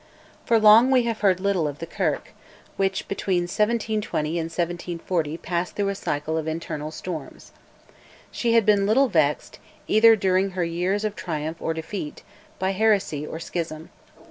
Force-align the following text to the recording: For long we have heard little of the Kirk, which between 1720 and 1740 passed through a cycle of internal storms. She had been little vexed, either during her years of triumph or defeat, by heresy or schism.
For 0.47 0.57
long 0.59 0.89
we 0.89 1.03
have 1.03 1.19
heard 1.19 1.39
little 1.39 1.67
of 1.67 1.77
the 1.77 1.85
Kirk, 1.85 2.29
which 2.75 3.07
between 3.07 3.43
1720 3.43 4.39
and 4.39 4.45
1740 4.49 5.37
passed 5.37 5.75
through 5.75 5.89
a 5.89 5.93
cycle 5.93 6.39
of 6.39 6.47
internal 6.47 6.89
storms. 6.89 7.51
She 8.31 8.53
had 8.53 8.65
been 8.65 8.87
little 8.87 9.09
vexed, 9.09 9.59
either 9.87 10.15
during 10.15 10.49
her 10.53 10.65
years 10.65 11.05
of 11.05 11.15
triumph 11.15 11.61
or 11.61 11.75
defeat, 11.75 12.23
by 12.57 12.71
heresy 12.71 13.27
or 13.27 13.39
schism. 13.39 13.91